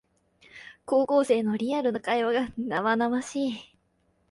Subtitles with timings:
[0.83, 3.77] 高校生のリアルな会話が生々しい